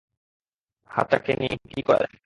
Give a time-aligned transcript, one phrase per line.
[0.91, 2.17] হাতটাকে নিয়ে কি করা যায়।